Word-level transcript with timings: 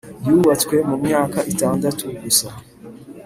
yubatswe 0.27 0.75
mu 0.89 0.95
myaka 1.05 1.39
itandatu 1.51 2.03
gusa 2.23 2.47